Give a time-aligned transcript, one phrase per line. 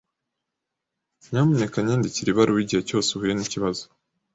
[1.31, 3.83] Nyamuneka nyandikira ibaruwa igihe cyose uhuye nikibazo.